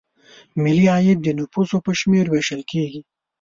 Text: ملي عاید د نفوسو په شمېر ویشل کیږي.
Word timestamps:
ملي 0.63 0.85
عاید 0.93 1.17
د 1.23 1.27
نفوسو 1.39 1.77
په 1.85 1.91
شمېر 1.99 2.25
ویشل 2.29 2.61
کیږي. 2.71 3.01